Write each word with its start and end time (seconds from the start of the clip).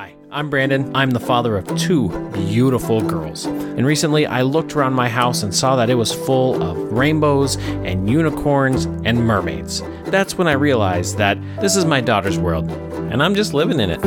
Hi, 0.00 0.14
I'm 0.30 0.48
Brandon. 0.48 0.96
I'm 0.96 1.10
the 1.10 1.20
father 1.20 1.58
of 1.58 1.66
two 1.76 2.08
beautiful 2.30 3.02
girls. 3.02 3.44
And 3.44 3.84
recently 3.84 4.24
I 4.24 4.40
looked 4.40 4.74
around 4.74 4.94
my 4.94 5.10
house 5.10 5.42
and 5.42 5.54
saw 5.54 5.76
that 5.76 5.90
it 5.90 5.94
was 5.94 6.10
full 6.10 6.62
of 6.62 6.78
rainbows 6.90 7.58
and 7.58 8.08
unicorns 8.08 8.86
and 9.04 9.22
mermaids. 9.26 9.82
That's 10.04 10.38
when 10.38 10.48
I 10.48 10.52
realized 10.52 11.18
that 11.18 11.36
this 11.60 11.76
is 11.76 11.84
my 11.84 12.00
daughter's 12.00 12.38
world, 12.38 12.70
and 13.12 13.22
I'm 13.22 13.34
just 13.34 13.52
living 13.52 13.78
in 13.78 13.90
it. 13.90 14.00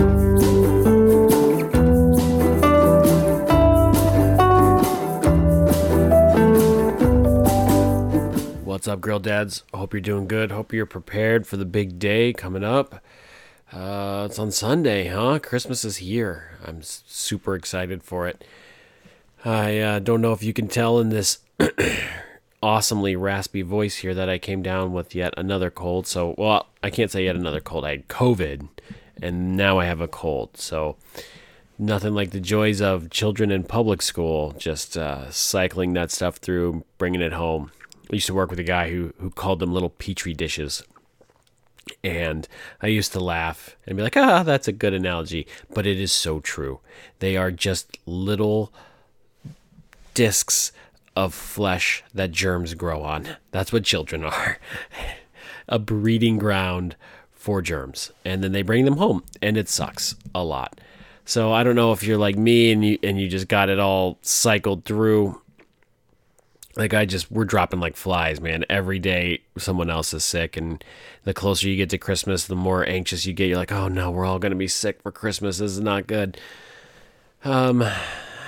What's 8.65 8.87
up, 8.87 8.99
girl 8.99 9.19
dads? 9.19 9.63
Hope 9.75 9.93
you're 9.93 10.01
doing 10.01 10.27
good. 10.27 10.49
Hope 10.51 10.73
you're 10.73 10.87
prepared 10.87 11.45
for 11.45 11.57
the 11.57 11.65
big 11.65 11.99
day 11.99 12.33
coming 12.33 12.63
up. 12.63 12.99
Uh, 13.73 14.27
it's 14.29 14.37
on 14.37 14.51
Sunday, 14.51 15.07
huh? 15.07 15.39
Christmas 15.39 15.83
is 15.83 15.97
here. 15.97 16.59
I'm 16.63 16.83
super 16.83 17.55
excited 17.55 18.03
for 18.03 18.27
it. 18.27 18.43
I 19.43 19.79
uh, 19.79 19.99
don't 19.99 20.21
know 20.21 20.31
if 20.31 20.43
you 20.43 20.53
can 20.53 20.67
tell 20.67 20.99
in 20.99 21.09
this 21.09 21.39
awesomely 22.61 23.15
raspy 23.15 23.63
voice 23.63 23.95
here 23.97 24.13
that 24.13 24.29
I 24.29 24.37
came 24.37 24.61
down 24.61 24.93
with 24.93 25.15
yet 25.15 25.33
another 25.37 25.71
cold. 25.71 26.05
So, 26.05 26.35
well, 26.37 26.67
I 26.83 26.91
can't 26.91 27.09
say 27.09 27.25
yet 27.25 27.35
another 27.35 27.59
cold. 27.59 27.83
I 27.83 27.91
had 27.91 28.07
COVID, 28.09 28.67
and 29.23 29.57
now 29.57 29.79
I 29.79 29.85
have 29.85 30.01
a 30.01 30.07
cold. 30.07 30.55
So, 30.55 30.95
nothing 31.79 32.13
like 32.13 32.29
the 32.29 32.39
joys 32.39 32.79
of 32.79 33.09
children 33.09 33.49
in 33.49 33.63
public 33.63 34.03
school, 34.03 34.51
just 34.51 34.95
uh, 34.95 35.31
cycling 35.31 35.93
that 35.93 36.11
stuff 36.11 36.35
through, 36.35 36.85
bringing 36.99 37.21
it 37.21 37.33
home. 37.33 37.71
I 38.11 38.17
used 38.17 38.27
to 38.27 38.35
work 38.35 38.51
with 38.51 38.59
a 38.59 38.63
guy 38.63 38.91
who, 38.91 39.15
who 39.19 39.31
called 39.31 39.57
them 39.57 39.73
little 39.73 39.89
petri 39.89 40.35
dishes. 40.35 40.83
And 42.03 42.47
I 42.81 42.87
used 42.87 43.11
to 43.13 43.19
laugh 43.19 43.75
and 43.85 43.97
be 43.97 44.03
like, 44.03 44.17
ah, 44.17 44.43
that's 44.43 44.67
a 44.67 44.73
good 44.73 44.93
analogy. 44.93 45.47
But 45.73 45.85
it 45.85 45.99
is 45.99 46.11
so 46.11 46.39
true. 46.39 46.79
They 47.19 47.37
are 47.37 47.51
just 47.51 47.97
little 48.05 48.71
discs 50.13 50.71
of 51.15 51.33
flesh 51.33 52.03
that 52.13 52.31
germs 52.31 52.73
grow 52.73 53.03
on. 53.03 53.37
That's 53.51 53.71
what 53.71 53.83
children 53.83 54.23
are 54.23 54.57
a 55.67 55.79
breeding 55.79 56.37
ground 56.37 56.95
for 57.31 57.61
germs. 57.61 58.11
And 58.25 58.43
then 58.43 58.51
they 58.51 58.61
bring 58.61 58.85
them 58.85 58.97
home, 58.97 59.23
and 59.41 59.57
it 59.57 59.69
sucks 59.69 60.15
a 60.33 60.43
lot. 60.43 60.79
So 61.25 61.53
I 61.53 61.63
don't 61.63 61.75
know 61.75 61.93
if 61.93 62.03
you're 62.03 62.17
like 62.17 62.37
me 62.37 62.71
and 62.71 62.83
you 62.83 62.99
and 63.01 63.19
you 63.19 63.29
just 63.29 63.47
got 63.47 63.69
it 63.69 63.79
all 63.79 64.17
cycled 64.21 64.83
through. 64.85 65.41
Like 66.75 66.93
I 66.93 67.05
just 67.05 67.31
we're 67.31 67.45
dropping 67.45 67.79
like 67.79 67.95
flies, 67.95 68.41
man. 68.41 68.65
Every 68.69 68.99
day 68.99 69.41
someone 69.57 69.89
else 69.89 70.13
is 70.13 70.23
sick 70.23 70.57
and 70.57 70.83
the 71.23 71.33
closer 71.33 71.67
you 71.67 71.77
get 71.77 71.89
to 71.91 71.97
Christmas, 71.97 72.45
the 72.45 72.55
more 72.55 72.87
anxious 72.87 73.25
you 73.25 73.33
get. 73.33 73.47
You're 73.47 73.57
like, 73.57 73.71
"Oh 73.71 73.87
no, 73.87 74.09
we're 74.09 74.25
all 74.25 74.39
going 74.39 74.51
to 74.51 74.57
be 74.57 74.67
sick 74.67 75.01
for 75.01 75.11
Christmas. 75.11 75.59
This 75.59 75.71
is 75.71 75.79
not 75.79 76.07
good." 76.07 76.37
Um 77.43 77.83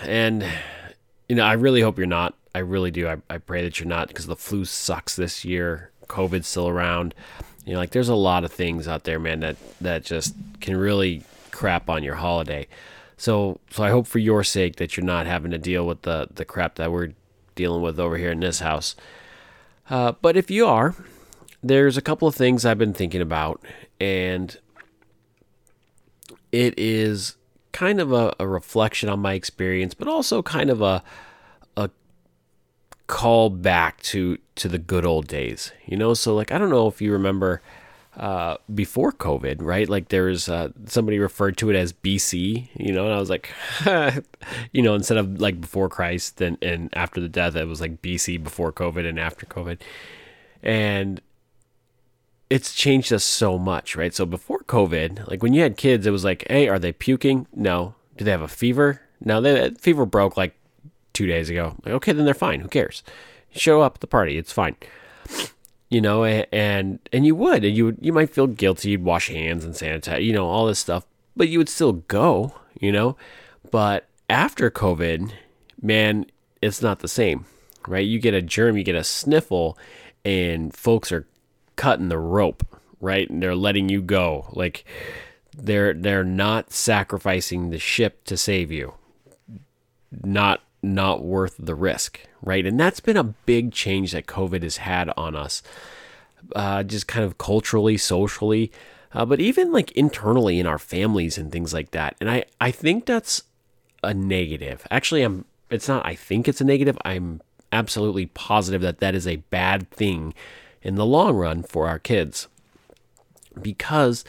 and 0.03 0.45
you 1.29 1.35
know, 1.35 1.45
I 1.45 1.53
really 1.53 1.81
hope 1.81 1.97
you're 1.97 2.07
not. 2.07 2.35
I 2.53 2.59
really 2.59 2.91
do. 2.91 3.07
I, 3.07 3.17
I 3.29 3.37
pray 3.37 3.63
that 3.63 3.79
you're 3.79 3.87
not 3.87 4.07
because 4.07 4.27
the 4.27 4.35
flu 4.35 4.65
sucks 4.65 5.15
this 5.15 5.43
year. 5.43 5.91
COVID's 6.07 6.47
still 6.47 6.67
around. 6.67 7.13
You 7.65 7.73
know, 7.73 7.79
like 7.79 7.91
there's 7.91 8.09
a 8.09 8.15
lot 8.15 8.43
of 8.43 8.51
things 8.51 8.87
out 8.87 9.03
there, 9.03 9.19
man, 9.19 9.39
that 9.41 9.57
that 9.81 10.03
just 10.03 10.35
can 10.61 10.77
really 10.77 11.23
crap 11.51 11.89
on 11.89 12.03
your 12.03 12.15
holiday. 12.15 12.67
So 13.17 13.59
so 13.71 13.83
I 13.83 13.89
hope 13.89 14.07
for 14.07 14.19
your 14.19 14.43
sake 14.43 14.77
that 14.77 14.95
you're 14.95 15.05
not 15.05 15.25
having 15.25 15.51
to 15.51 15.57
deal 15.57 15.85
with 15.85 16.03
the 16.03 16.27
the 16.33 16.45
crap 16.45 16.75
that 16.75 16.91
we're 16.91 17.13
dealing 17.55 17.81
with 17.81 17.99
over 17.99 18.17
here 18.17 18.31
in 18.31 18.39
this 18.39 18.59
house. 18.59 18.95
Uh, 19.89 20.13
but 20.21 20.35
if 20.37 20.51
you 20.51 20.65
are, 20.67 20.95
there's 21.63 21.97
a 21.97 22.01
couple 22.01 22.27
of 22.27 22.35
things 22.35 22.65
I've 22.65 22.77
been 22.77 22.93
thinking 22.93 23.21
about, 23.21 23.63
and 23.99 24.57
it 26.51 26.73
is 26.77 27.35
kind 27.71 27.99
of 27.99 28.11
a, 28.11 28.33
a 28.39 28.47
reflection 28.47 29.09
on 29.09 29.19
my 29.19 29.33
experience, 29.33 29.93
but 29.93 30.07
also 30.07 30.41
kind 30.41 30.69
of 30.69 30.81
a 30.81 31.03
a 31.75 31.89
call 33.07 33.49
back 33.49 34.01
to 34.01 34.37
to 34.55 34.67
the 34.67 34.77
good 34.77 35.05
old 35.05 35.27
days. 35.27 35.71
You 35.85 35.97
know, 35.97 36.13
so 36.13 36.35
like 36.35 36.51
I 36.51 36.57
don't 36.57 36.69
know 36.69 36.87
if 36.87 37.01
you 37.01 37.11
remember 37.11 37.61
uh, 38.17 38.57
before 38.73 39.11
COVID, 39.11 39.57
right? 39.59 39.89
Like 39.89 40.09
there's 40.09 40.47
uh, 40.47 40.69
somebody 40.85 41.19
referred 41.19 41.57
to 41.57 41.69
it 41.69 41.75
as 41.75 41.93
BC, 41.93 42.69
you 42.75 42.93
know, 42.93 43.05
and 43.05 43.13
I 43.13 43.19
was 43.19 43.29
like, 43.29 43.51
you 44.71 44.81
know, 44.81 44.95
instead 44.95 45.17
of 45.17 45.41
like 45.41 45.59
before 45.59 45.89
Christ 45.89 46.39
and, 46.41 46.57
and 46.61 46.89
after 46.93 47.19
the 47.19 47.29
death, 47.29 47.55
it 47.55 47.67
was 47.67 47.81
like 47.81 48.01
BC 48.01 48.41
before 48.43 48.71
COVID 48.71 49.07
and 49.07 49.19
after 49.19 49.45
COVID. 49.45 49.79
And 50.63 51.21
it's 52.49 52.73
changed 52.73 53.11
us 53.11 53.23
so 53.23 53.57
much, 53.57 53.95
right? 53.95 54.13
So 54.13 54.25
before 54.25 54.59
COVID, 54.59 55.27
like 55.27 55.43
when 55.43 55.53
you 55.53 55.61
had 55.61 55.77
kids, 55.77 56.07
it 56.07 56.11
was 56.11 56.23
like, 56.23 56.45
hey, 56.49 56.67
are 56.67 56.79
they 56.79 56.91
puking? 56.91 57.47
No. 57.53 57.95
Do 58.17 58.23
they 58.23 58.31
have 58.31 58.41
a 58.41 58.47
fever? 58.47 59.01
No, 59.19 59.41
they 59.41 59.71
fever 59.71 60.05
broke 60.05 60.37
like 60.37 60.55
two 61.13 61.27
days 61.27 61.49
ago. 61.49 61.75
Like, 61.83 61.95
okay, 61.95 62.11
then 62.13 62.25
they're 62.25 62.33
fine. 62.33 62.61
Who 62.61 62.69
cares? 62.69 63.03
Show 63.51 63.81
up 63.81 63.95
at 63.95 64.01
the 64.01 64.07
party. 64.07 64.37
It's 64.37 64.53
fine 64.53 64.75
you 65.89 66.01
know, 66.01 66.23
and 66.25 66.99
and 67.11 67.25
you 67.25 67.35
would, 67.35 67.63
and 67.63 67.75
you 67.75 67.85
would, 67.85 67.97
you 68.01 68.13
might 68.13 68.29
feel 68.33 68.47
guilty. 68.47 68.91
You'd 68.91 69.03
wash 69.03 69.29
hands 69.29 69.63
and 69.63 69.73
sanitize, 69.73 70.23
you 70.23 70.33
know, 70.33 70.47
all 70.47 70.65
this 70.65 70.79
stuff, 70.79 71.05
but 71.35 71.47
you 71.47 71.57
would 71.57 71.69
still 71.69 71.93
go, 71.93 72.55
you 72.79 72.91
know. 72.91 73.15
But 73.71 74.07
after 74.29 74.71
COVID, 74.71 75.31
man, 75.81 76.25
it's 76.61 76.81
not 76.81 76.99
the 76.99 77.07
same, 77.07 77.45
right? 77.87 78.05
You 78.05 78.19
get 78.19 78.33
a 78.33 78.41
germ, 78.41 78.77
you 78.77 78.83
get 78.83 78.95
a 78.95 79.03
sniffle, 79.03 79.77
and 80.23 80.73
folks 80.73 81.11
are 81.11 81.27
cutting 81.75 82.09
the 82.09 82.17
rope, 82.17 82.65
right? 82.99 83.29
And 83.29 83.41
they're 83.41 83.55
letting 83.55 83.89
you 83.89 84.01
go, 84.01 84.47
like 84.53 84.85
they're 85.55 85.93
they're 85.93 86.23
not 86.23 86.73
sacrificing 86.73 87.69
the 87.69 87.79
ship 87.79 88.23
to 88.25 88.37
save 88.37 88.71
you. 88.71 88.95
Not 90.23 90.61
not 90.85 91.23
worth 91.23 91.55
the 91.57 91.75
risk, 91.75 92.21
right? 92.41 92.65
And 92.65 92.79
that's 92.79 92.99
been 92.99 93.17
a 93.17 93.23
big 93.23 93.71
change 93.71 94.11
that 94.11 94.27
COVID 94.27 94.63
has 94.63 94.77
had 94.77 95.09
on 95.17 95.35
us, 95.35 95.61
uh, 96.55 96.83
just 96.83 97.07
kind 97.07 97.25
of 97.25 97.37
culturally, 97.37 97.97
socially, 97.97 98.71
uh, 99.13 99.25
but 99.25 99.39
even 99.39 99.71
like 99.71 99.91
internally 99.93 100.59
in 100.59 100.67
our 100.67 100.77
families 100.77 101.37
and 101.37 101.51
things 101.51 101.73
like 101.73 101.91
that. 101.91 102.15
And 102.19 102.29
I, 102.29 102.45
I 102.61 102.71
think 102.71 103.05
that's 103.05 103.43
a 104.03 104.13
negative. 104.13 104.85
Actually, 104.91 105.23
I'm. 105.23 105.45
It's 105.69 105.87
not. 105.87 106.05
I 106.05 106.13
think 106.13 106.47
it's 106.47 106.61
a 106.61 106.65
negative. 106.65 106.97
I'm 107.03 107.41
absolutely 107.71 108.27
positive 108.27 108.81
that 108.81 108.99
that 108.99 109.15
is 109.15 109.27
a 109.27 109.37
bad 109.37 109.89
thing 109.89 110.33
in 110.81 110.95
the 110.95 111.05
long 111.05 111.35
run 111.35 111.63
for 111.63 111.87
our 111.87 111.97
kids, 111.97 112.47
because 113.59 114.23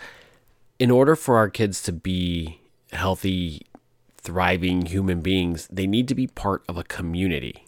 in 0.78 0.90
order 0.90 1.14
for 1.14 1.36
our 1.36 1.50
kids 1.50 1.82
to 1.82 1.92
be 1.92 2.60
healthy 2.92 3.66
thriving 4.26 4.86
human 4.86 5.20
beings, 5.20 5.68
they 5.70 5.86
need 5.86 6.08
to 6.08 6.14
be 6.14 6.26
part 6.26 6.64
of 6.68 6.76
a 6.76 6.82
community, 6.82 7.64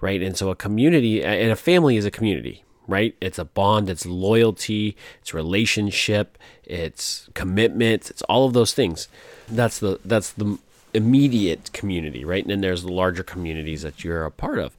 right? 0.00 0.22
And 0.22 0.36
so 0.36 0.48
a 0.48 0.54
community 0.54 1.22
and 1.22 1.50
a 1.50 1.56
family 1.56 1.96
is 1.96 2.04
a 2.04 2.12
community, 2.12 2.62
right? 2.86 3.16
It's 3.20 3.40
a 3.40 3.44
bond, 3.44 3.90
it's 3.90 4.06
loyalty, 4.06 4.96
it's 5.20 5.34
relationship, 5.34 6.38
it's 6.62 7.28
commitment, 7.34 8.08
it's 8.08 8.22
all 8.22 8.46
of 8.46 8.52
those 8.52 8.72
things. 8.72 9.08
That's 9.48 9.80
the 9.80 9.98
that's 10.04 10.30
the 10.30 10.58
immediate 10.94 11.72
community, 11.72 12.24
right? 12.24 12.44
And 12.44 12.52
then 12.52 12.60
there's 12.60 12.84
the 12.84 12.92
larger 12.92 13.24
communities 13.24 13.82
that 13.82 14.04
you're 14.04 14.24
a 14.24 14.30
part 14.30 14.60
of. 14.60 14.76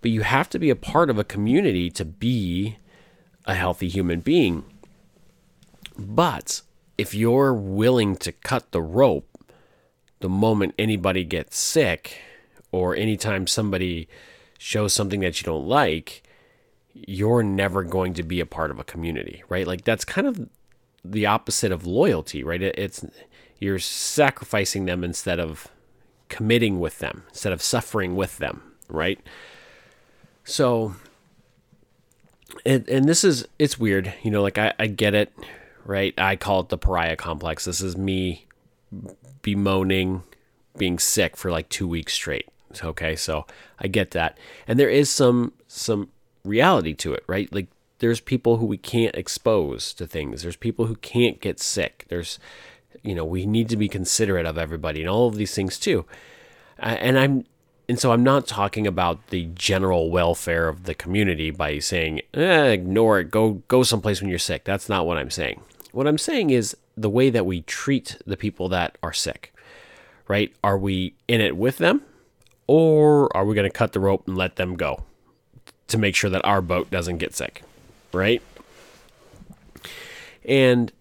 But 0.00 0.10
you 0.10 0.22
have 0.22 0.48
to 0.50 0.58
be 0.58 0.70
a 0.70 0.76
part 0.76 1.10
of 1.10 1.18
a 1.18 1.24
community 1.24 1.90
to 1.90 2.04
be 2.06 2.78
a 3.44 3.54
healthy 3.54 3.88
human 3.88 4.20
being. 4.20 4.64
But 5.98 6.62
if 6.96 7.14
you're 7.14 7.52
willing 7.52 8.16
to 8.16 8.32
cut 8.32 8.72
the 8.72 8.80
rope 8.80 9.35
the 10.26 10.30
moment 10.30 10.74
anybody 10.76 11.22
gets 11.22 11.56
sick 11.56 12.18
or 12.72 12.96
anytime 12.96 13.46
somebody 13.46 14.08
shows 14.58 14.92
something 14.92 15.20
that 15.20 15.40
you 15.40 15.44
don't 15.44 15.68
like, 15.68 16.24
you're 16.94 17.44
never 17.44 17.84
going 17.84 18.12
to 18.12 18.24
be 18.24 18.40
a 18.40 18.44
part 18.44 18.72
of 18.72 18.80
a 18.80 18.82
community, 18.82 19.44
right? 19.48 19.68
Like 19.68 19.84
that's 19.84 20.04
kind 20.04 20.26
of 20.26 20.48
the 21.04 21.26
opposite 21.26 21.70
of 21.70 21.86
loyalty, 21.86 22.42
right? 22.42 22.60
It's 22.60 23.04
you're 23.60 23.78
sacrificing 23.78 24.86
them 24.86 25.04
instead 25.04 25.38
of 25.38 25.68
committing 26.28 26.80
with 26.80 26.98
them, 26.98 27.22
instead 27.28 27.52
of 27.52 27.62
suffering 27.62 28.16
with 28.16 28.38
them, 28.38 28.72
right? 28.88 29.20
So 30.42 30.96
and, 32.64 32.88
and 32.88 33.08
this 33.08 33.22
is 33.22 33.46
it's 33.60 33.78
weird, 33.78 34.12
you 34.24 34.32
know, 34.32 34.42
like 34.42 34.58
I, 34.58 34.74
I 34.76 34.88
get 34.88 35.14
it, 35.14 35.32
right? 35.84 36.14
I 36.18 36.34
call 36.34 36.62
it 36.62 36.68
the 36.68 36.78
pariah 36.78 37.14
complex. 37.14 37.64
This 37.64 37.80
is 37.80 37.96
me 37.96 38.45
bemoaning 39.42 40.22
being 40.76 40.98
sick 40.98 41.36
for 41.36 41.50
like 41.50 41.68
two 41.68 41.88
weeks 41.88 42.12
straight. 42.12 42.48
Okay, 42.82 43.16
so 43.16 43.46
I 43.78 43.88
get 43.88 44.10
that, 44.10 44.36
and 44.66 44.78
there 44.78 44.90
is 44.90 45.08
some 45.08 45.52
some 45.66 46.10
reality 46.44 46.94
to 46.94 47.14
it, 47.14 47.24
right? 47.26 47.52
Like 47.52 47.68
there's 47.98 48.20
people 48.20 48.58
who 48.58 48.66
we 48.66 48.76
can't 48.76 49.14
expose 49.14 49.92
to 49.94 50.06
things. 50.06 50.42
There's 50.42 50.56
people 50.56 50.86
who 50.86 50.96
can't 50.96 51.40
get 51.40 51.60
sick. 51.60 52.04
There's 52.08 52.38
you 53.02 53.14
know 53.14 53.24
we 53.24 53.46
need 53.46 53.68
to 53.70 53.76
be 53.76 53.88
considerate 53.88 54.46
of 54.46 54.58
everybody 54.58 55.00
and 55.00 55.08
all 55.08 55.28
of 55.28 55.36
these 55.36 55.54
things 55.54 55.78
too. 55.78 56.04
And 56.78 57.18
I'm 57.18 57.44
and 57.88 57.98
so 57.98 58.12
I'm 58.12 58.24
not 58.24 58.46
talking 58.46 58.86
about 58.86 59.28
the 59.28 59.46
general 59.54 60.10
welfare 60.10 60.68
of 60.68 60.84
the 60.84 60.94
community 60.94 61.50
by 61.50 61.78
saying 61.78 62.20
eh, 62.34 62.64
ignore 62.66 63.20
it, 63.20 63.30
go 63.30 63.62
go 63.68 63.82
someplace 63.82 64.20
when 64.20 64.28
you're 64.28 64.38
sick. 64.38 64.64
That's 64.64 64.88
not 64.88 65.06
what 65.06 65.18
I'm 65.18 65.30
saying. 65.30 65.62
What 65.92 66.06
I'm 66.06 66.18
saying 66.18 66.50
is 66.50 66.76
the 66.96 67.10
way 67.10 67.30
that 67.30 67.46
we 67.46 67.62
treat 67.62 68.16
the 68.26 68.36
people 68.36 68.68
that 68.70 68.96
are 69.02 69.12
sick, 69.12 69.54
right? 70.28 70.54
Are 70.64 70.78
we 70.78 71.14
in 71.28 71.40
it 71.40 71.56
with 71.56 71.78
them 71.78 72.02
or 72.66 73.34
are 73.36 73.44
we 73.44 73.54
going 73.54 73.68
to 73.68 73.76
cut 73.76 73.92
the 73.92 74.00
rope 74.00 74.26
and 74.26 74.36
let 74.36 74.56
them 74.56 74.76
go 74.76 75.04
to 75.88 75.98
make 75.98 76.14
sure 76.14 76.30
that 76.30 76.44
our 76.44 76.60
boat 76.60 76.90
doesn't 76.90 77.18
get 77.18 77.34
sick, 77.34 77.62
right? 78.12 78.42
And 80.44 80.92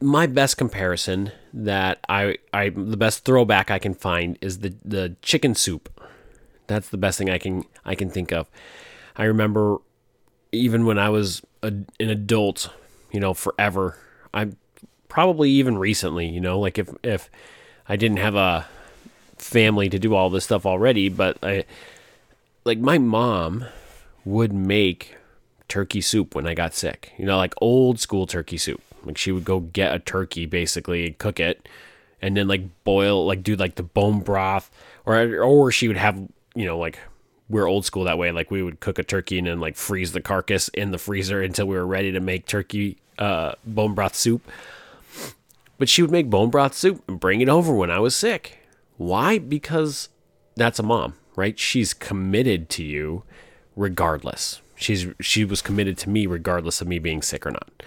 my 0.00 0.26
best 0.26 0.56
comparison 0.56 1.32
that 1.52 1.98
I, 2.08 2.36
I 2.52 2.68
the 2.68 2.96
best 2.96 3.24
throwback 3.24 3.70
I 3.70 3.78
can 3.78 3.94
find 3.94 4.38
is 4.40 4.58
the 4.58 4.74
the 4.84 5.16
chicken 5.22 5.54
soup. 5.54 5.88
That's 6.66 6.88
the 6.88 6.98
best 6.98 7.18
thing 7.18 7.30
I 7.30 7.38
can 7.38 7.64
I 7.84 7.94
can 7.94 8.10
think 8.10 8.32
of. 8.32 8.48
I 9.16 9.24
remember 9.24 9.78
even 10.52 10.84
when 10.84 10.98
I 10.98 11.08
was 11.08 11.42
a, 11.62 11.68
an 11.68 11.86
adult, 12.00 12.70
you 13.10 13.20
know, 13.20 13.34
forever. 13.34 13.98
I 14.32 14.50
probably 15.08 15.50
even 15.50 15.78
recently, 15.78 16.26
you 16.26 16.40
know, 16.40 16.58
like 16.58 16.78
if 16.78 16.88
if 17.02 17.30
I 17.88 17.96
didn't 17.96 18.18
have 18.18 18.34
a 18.34 18.66
family 19.38 19.88
to 19.88 19.98
do 19.98 20.14
all 20.14 20.30
this 20.30 20.44
stuff 20.44 20.66
already, 20.66 21.08
but 21.08 21.38
I 21.42 21.64
like 22.64 22.78
my 22.78 22.98
mom 22.98 23.64
would 24.24 24.52
make 24.52 25.16
turkey 25.68 26.00
soup 26.00 26.34
when 26.34 26.46
I 26.46 26.54
got 26.54 26.74
sick. 26.74 27.12
You 27.16 27.26
know, 27.26 27.36
like 27.36 27.54
old 27.60 28.00
school 28.00 28.26
turkey 28.26 28.58
soup. 28.58 28.82
Like 29.04 29.16
she 29.16 29.32
would 29.32 29.44
go 29.44 29.60
get 29.60 29.94
a 29.94 29.98
turkey 29.98 30.46
basically, 30.46 31.06
and 31.06 31.18
cook 31.18 31.38
it, 31.38 31.68
and 32.20 32.36
then 32.36 32.48
like 32.48 32.84
boil, 32.84 33.24
like 33.24 33.42
do 33.42 33.54
like 33.56 33.76
the 33.76 33.82
bone 33.82 34.20
broth, 34.20 34.70
or 35.04 35.42
or 35.42 35.70
she 35.70 35.88
would 35.88 35.96
have 35.96 36.18
you 36.54 36.64
know 36.64 36.78
like 36.78 36.98
we're 37.48 37.68
old 37.68 37.84
school 37.84 38.04
that 38.04 38.18
way. 38.18 38.32
Like 38.32 38.50
we 38.50 38.62
would 38.62 38.80
cook 38.80 38.98
a 38.98 39.04
turkey 39.04 39.38
and 39.38 39.46
then 39.46 39.60
like 39.60 39.76
freeze 39.76 40.12
the 40.12 40.20
carcass 40.20 40.68
in 40.68 40.90
the 40.90 40.98
freezer 40.98 41.40
until 41.40 41.66
we 41.66 41.76
were 41.76 41.86
ready 41.86 42.10
to 42.12 42.20
make 42.20 42.46
turkey 42.46 42.98
uh, 43.18 43.52
bone 43.64 43.94
broth 43.94 44.14
soup. 44.14 44.42
But 45.78 45.88
she 45.88 46.02
would 46.02 46.10
make 46.10 46.30
bone 46.30 46.50
broth 46.50 46.74
soup 46.74 47.02
and 47.06 47.20
bring 47.20 47.40
it 47.40 47.48
over 47.48 47.74
when 47.74 47.90
I 47.90 47.98
was 47.98 48.16
sick. 48.16 48.60
Why? 48.96 49.38
Because 49.38 50.08
that's 50.54 50.78
a 50.78 50.82
mom, 50.82 51.14
right? 51.36 51.58
She's 51.58 51.92
committed 51.92 52.68
to 52.70 52.84
you 52.84 53.24
regardless. 53.76 54.62
She's 54.74 55.06
she 55.20 55.44
was 55.44 55.62
committed 55.62 55.98
to 55.98 56.10
me 56.10 56.26
regardless 56.26 56.80
of 56.80 56.88
me 56.88 56.98
being 56.98 57.22
sick 57.22 57.46
or 57.46 57.50
not. 57.50 57.82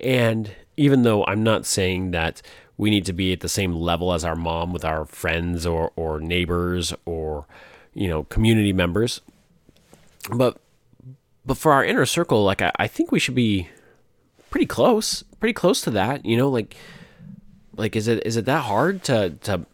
And 0.00 0.54
even 0.76 1.02
though 1.02 1.24
I'm 1.26 1.42
not 1.42 1.64
saying 1.64 2.10
that 2.10 2.42
we 2.76 2.90
need 2.90 3.06
to 3.06 3.12
be 3.12 3.32
at 3.32 3.40
the 3.40 3.48
same 3.48 3.72
level 3.72 4.12
as 4.12 4.24
our 4.24 4.36
mom 4.36 4.72
with 4.72 4.84
our 4.84 5.04
friends 5.04 5.64
or 5.64 5.92
or 5.96 6.20
neighbors 6.20 6.92
or 7.04 7.46
you 7.94 8.08
know 8.08 8.24
community 8.24 8.72
members, 8.72 9.20
but 10.34 10.58
but 11.44 11.56
for 11.56 11.72
our 11.72 11.84
inner 11.84 12.06
circle, 12.06 12.44
like 12.44 12.60
I, 12.60 12.72
I 12.76 12.88
think 12.88 13.12
we 13.12 13.20
should 13.20 13.34
be 13.34 13.68
pretty 14.56 14.64
close, 14.64 15.22
pretty 15.38 15.52
close 15.52 15.82
to 15.82 15.90
that. 15.90 16.24
You 16.24 16.34
know, 16.34 16.48
like 16.48 16.74
like 17.76 17.94
is 17.94 18.08
it 18.08 18.26
is 18.26 18.38
it 18.38 18.46
that 18.46 18.62
hard 18.62 19.04
to 19.04 19.36
to 19.42 19.66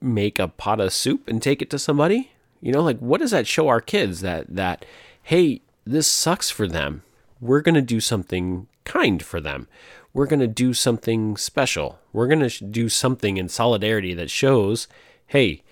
make 0.00 0.40
a 0.40 0.48
pot 0.48 0.80
of 0.80 0.92
soup 0.92 1.28
and 1.28 1.40
take 1.40 1.62
it 1.62 1.70
to 1.70 1.78
somebody? 1.78 2.32
You 2.60 2.72
know, 2.72 2.82
like 2.82 2.98
what 2.98 3.20
does 3.20 3.30
that 3.30 3.46
show 3.46 3.68
our 3.68 3.80
kids 3.80 4.20
that 4.22 4.46
that 4.48 4.84
hey, 5.22 5.62
this 5.84 6.08
sucks 6.08 6.50
for 6.50 6.66
them. 6.66 7.04
We're 7.40 7.60
going 7.60 7.76
to 7.76 7.80
do 7.82 8.00
something 8.00 8.66
kind 8.82 9.22
for 9.22 9.40
them. 9.40 9.68
We're 10.12 10.26
going 10.26 10.40
to 10.40 10.48
do 10.48 10.74
something 10.74 11.36
special. 11.36 12.00
We're 12.12 12.26
going 12.26 12.48
to 12.48 12.64
do 12.64 12.88
something 12.88 13.36
in 13.36 13.48
solidarity 13.48 14.12
that 14.14 14.28
shows, 14.28 14.88
hey, 15.28 15.62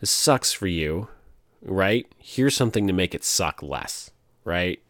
this 0.00 0.10
sucks 0.10 0.52
for 0.52 0.66
you, 0.66 1.06
right? 1.62 2.04
Here's 2.18 2.56
something 2.56 2.88
to 2.88 2.92
make 2.92 3.14
it 3.14 3.22
suck 3.22 3.62
less, 3.62 4.10
right? 4.44 4.80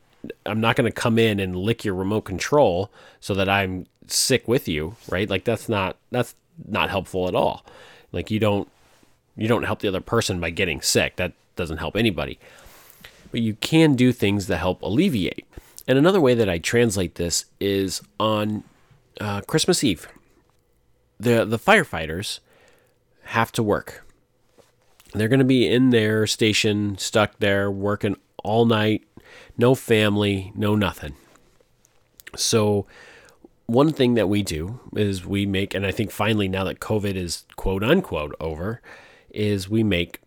I'm 0.44 0.60
not 0.60 0.76
going 0.76 0.90
to 0.90 1.00
come 1.00 1.18
in 1.18 1.40
and 1.40 1.56
lick 1.56 1.84
your 1.84 1.94
remote 1.94 2.22
control 2.22 2.90
so 3.20 3.34
that 3.34 3.48
I'm 3.48 3.86
sick 4.06 4.46
with 4.46 4.68
you, 4.68 4.96
right? 5.08 5.28
Like 5.28 5.44
that's 5.44 5.68
not 5.68 5.96
that's 6.10 6.34
not 6.66 6.90
helpful 6.90 7.28
at 7.28 7.34
all. 7.34 7.64
Like 8.12 8.30
you 8.30 8.38
don't 8.38 8.68
you 9.36 9.48
don't 9.48 9.64
help 9.64 9.80
the 9.80 9.88
other 9.88 10.00
person 10.00 10.40
by 10.40 10.50
getting 10.50 10.80
sick. 10.80 11.16
That 11.16 11.32
doesn't 11.56 11.78
help 11.78 11.96
anybody. 11.96 12.38
But 13.30 13.40
you 13.40 13.54
can 13.54 13.94
do 13.94 14.12
things 14.12 14.46
that 14.46 14.58
help 14.58 14.82
alleviate. 14.82 15.46
And 15.88 15.98
another 15.98 16.20
way 16.20 16.34
that 16.34 16.48
I 16.48 16.58
translate 16.58 17.16
this 17.16 17.44
is 17.60 18.02
on 18.18 18.64
uh, 19.20 19.42
Christmas 19.42 19.84
Eve. 19.84 20.08
The 21.18 21.44
the 21.44 21.58
firefighters 21.58 22.40
have 23.24 23.52
to 23.52 23.62
work. 23.62 24.06
They're 25.14 25.28
going 25.28 25.38
to 25.38 25.44
be 25.44 25.66
in 25.66 25.90
their 25.90 26.26
station, 26.26 26.98
stuck 26.98 27.38
there, 27.38 27.70
working 27.70 28.16
all 28.42 28.66
night, 28.66 29.05
no 29.56 29.74
family, 29.74 30.52
no 30.54 30.74
nothing. 30.74 31.14
So, 32.36 32.86
one 33.66 33.92
thing 33.92 34.14
that 34.14 34.28
we 34.28 34.42
do 34.42 34.80
is 34.94 35.26
we 35.26 35.46
make, 35.46 35.74
and 35.74 35.84
I 35.84 35.90
think 35.90 36.10
finally 36.10 36.48
now 36.48 36.64
that 36.64 36.80
COVID 36.80 37.14
is 37.14 37.44
quote 37.56 37.82
unquote 37.82 38.34
over, 38.38 38.80
is 39.30 39.68
we 39.68 39.82
make 39.82 40.20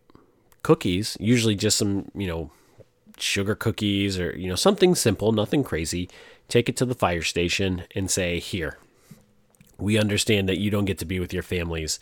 cookies, 0.62 1.16
usually 1.20 1.56
just 1.56 1.78
some, 1.78 2.12
you 2.14 2.28
know, 2.28 2.52
sugar 3.22 3.56
cookies 3.56 4.20
or 4.20 4.36
you 4.38 4.48
know 4.48 4.56
something 4.56 4.96
simple, 4.96 5.32
nothing 5.32 5.64
crazy. 5.64 6.10
Take 6.48 6.70
it 6.70 6.78
to 6.78 6.86
the 6.86 6.96
fire 6.96 7.22
station 7.22 7.84
and 7.96 8.10
say, 8.10 8.40
"Here. 8.40 8.78
We 9.78 9.98
understand 9.98 10.50
that 10.50 10.60
you 10.60 10.70
don't 10.70 10.86
get 10.86 10.98
to 11.00 11.06
be 11.06 11.20
with 11.20 11.34
your 11.34 11.44
families. 11.44 12.00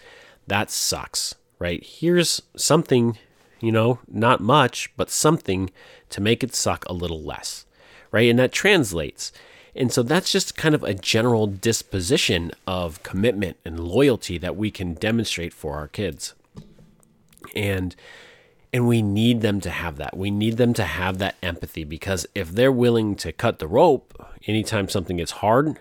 That 0.48 0.72
sucks." 0.72 1.36
Right? 1.60 1.84
Here's 1.84 2.42
something, 2.56 3.18
you 3.60 3.72
know, 3.72 4.00
not 4.08 4.42
much, 4.42 4.92
but 4.96 5.10
something 5.10 5.72
to 6.10 6.22
make 6.22 6.44
it 6.44 6.56
suck 6.56 6.86
a 6.86 6.94
little 6.94 7.22
less. 7.22 7.66
Right? 8.12 8.30
And 8.30 8.40
that 8.40 8.52
translates. 8.52 9.32
And 9.76 9.92
so 9.92 10.02
that's 10.02 10.32
just 10.32 10.58
kind 10.58 10.74
of 10.74 10.84
a 10.84 10.94
general 10.94 11.46
disposition 11.46 12.52
of 12.66 13.04
commitment 13.04 13.58
and 13.64 13.80
loyalty 13.80 14.38
that 14.40 14.56
we 14.56 14.72
can 14.72 14.96
demonstrate 14.96 15.54
for 15.54 15.76
our 15.76 15.88
kids. 15.88 16.34
And 17.56 17.96
and 18.74 18.88
we 18.88 19.02
need 19.02 19.42
them 19.42 19.62
to 19.62 19.70
have 19.70 19.96
that. 19.98 20.18
We 20.18 20.30
need 20.30 20.58
them 20.58 20.74
to 20.74 20.84
have 20.84 21.20
that 21.20 21.36
empathy 21.42 21.84
because 21.84 22.28
if 22.36 22.50
they're 22.50 22.72
willing 22.72 23.16
to 23.18 23.32
cut 23.32 23.60
the 23.60 23.68
rope 23.68 24.14
anytime 24.46 24.90
something 24.90 25.18
gets 25.18 25.32
hard, 25.32 25.80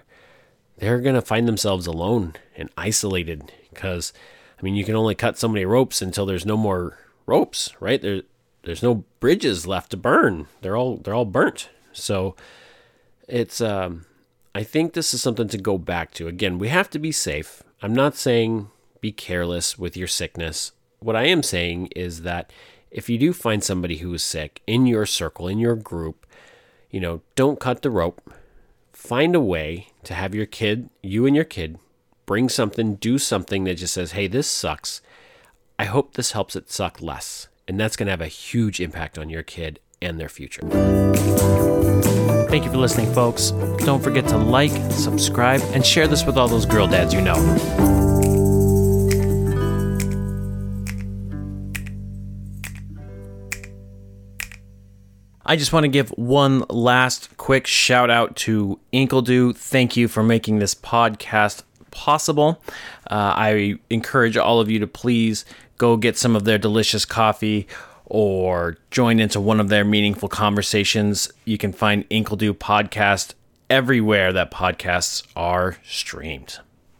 they're 0.78 1.00
going 1.00 1.16
to 1.16 1.22
find 1.22 1.48
themselves 1.48 1.86
alone 1.86 2.34
and 2.56 2.70
isolated 2.76 3.52
because 3.72 4.12
I 4.58 4.62
mean, 4.62 4.74
you 4.74 4.84
can 4.84 4.94
only 4.94 5.14
cut 5.14 5.38
so 5.38 5.48
many 5.48 5.64
ropes 5.64 6.00
until 6.00 6.26
there's 6.26 6.46
no 6.46 6.56
more 6.56 6.98
ropes, 7.26 7.70
right? 7.80 8.00
There 8.00 8.22
there's 8.66 8.82
no 8.82 9.04
bridges 9.20 9.66
left 9.66 9.92
to 9.92 9.96
burn. 9.96 10.48
They're 10.60 10.76
all 10.76 10.98
they're 10.98 11.14
all 11.14 11.24
burnt. 11.24 11.70
So 11.92 12.36
it's 13.28 13.60
um 13.60 14.04
I 14.54 14.64
think 14.64 14.92
this 14.92 15.14
is 15.14 15.22
something 15.22 15.48
to 15.48 15.58
go 15.58 15.78
back 15.78 16.12
to. 16.14 16.28
Again, 16.28 16.58
we 16.58 16.68
have 16.68 16.90
to 16.90 16.98
be 16.98 17.12
safe. 17.12 17.62
I'm 17.80 17.94
not 17.94 18.16
saying 18.16 18.68
be 19.00 19.12
careless 19.12 19.78
with 19.78 19.96
your 19.96 20.08
sickness. 20.08 20.72
What 20.98 21.14
I 21.14 21.24
am 21.24 21.42
saying 21.42 21.90
is 21.94 22.22
that 22.22 22.50
if 22.90 23.08
you 23.08 23.18
do 23.18 23.32
find 23.32 23.62
somebody 23.62 23.98
who 23.98 24.12
is 24.14 24.24
sick 24.24 24.62
in 24.66 24.86
your 24.86 25.06
circle, 25.06 25.46
in 25.46 25.58
your 25.58 25.76
group, 25.76 26.26
you 26.90 26.98
know, 26.98 27.20
don't 27.34 27.60
cut 27.60 27.82
the 27.82 27.90
rope. 27.90 28.32
Find 28.92 29.36
a 29.36 29.40
way 29.40 29.88
to 30.04 30.14
have 30.14 30.34
your 30.34 30.46
kid, 30.46 30.88
you 31.02 31.26
and 31.26 31.36
your 31.36 31.44
kid, 31.44 31.78
bring 32.24 32.48
something, 32.48 32.96
do 32.96 33.18
something 33.18 33.64
that 33.64 33.74
just 33.74 33.94
says, 33.94 34.12
hey, 34.12 34.26
this 34.26 34.48
sucks. 34.48 35.02
I 35.78 35.84
hope 35.84 36.14
this 36.14 36.32
helps 36.32 36.56
it 36.56 36.70
suck 36.70 37.00
less. 37.00 37.48
And 37.68 37.80
that's 37.80 37.96
going 37.96 38.06
to 38.06 38.12
have 38.12 38.20
a 38.20 38.28
huge 38.28 38.80
impact 38.80 39.18
on 39.18 39.28
your 39.28 39.42
kid 39.42 39.80
and 40.00 40.20
their 40.20 40.28
future. 40.28 40.62
Thank 42.48 42.64
you 42.64 42.70
for 42.70 42.78
listening, 42.78 43.12
folks. 43.12 43.50
Don't 43.78 44.02
forget 44.02 44.28
to 44.28 44.36
like, 44.36 44.70
subscribe, 44.92 45.60
and 45.72 45.84
share 45.84 46.06
this 46.06 46.24
with 46.24 46.36
all 46.36 46.48
those 46.48 46.64
girl 46.64 46.86
dads 46.86 47.12
you 47.12 47.20
know. 47.20 47.34
I 55.48 55.54
just 55.54 55.72
want 55.72 55.84
to 55.84 55.88
give 55.88 56.10
one 56.10 56.64
last 56.68 57.36
quick 57.36 57.68
shout 57.68 58.10
out 58.10 58.34
to 58.36 58.80
Inkledo. 58.92 59.56
Thank 59.56 59.96
you 59.96 60.08
for 60.08 60.24
making 60.24 60.58
this 60.58 60.74
podcast 60.74 61.62
possible. 61.96 62.62
Uh, 63.10 63.32
I 63.34 63.78
encourage 63.88 64.36
all 64.36 64.60
of 64.60 64.70
you 64.70 64.78
to 64.80 64.86
please 64.86 65.46
go 65.78 65.96
get 65.96 66.18
some 66.18 66.36
of 66.36 66.44
their 66.44 66.58
delicious 66.58 67.06
coffee 67.06 67.66
or 68.04 68.76
join 68.90 69.18
into 69.18 69.40
one 69.40 69.58
of 69.58 69.70
their 69.70 69.84
meaningful 69.84 70.28
conversations. 70.28 71.32
You 71.46 71.56
can 71.56 71.72
find 71.72 72.08
Inkledo 72.10 72.52
podcast 72.52 73.32
everywhere 73.70 74.32
that 74.34 74.50
podcasts 74.50 75.26
are 75.34 75.78
streamed. 75.84 76.60